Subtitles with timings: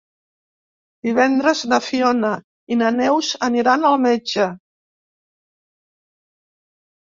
[1.07, 2.31] Divendres na Fiona
[2.73, 4.49] i na Neus aniran al metge.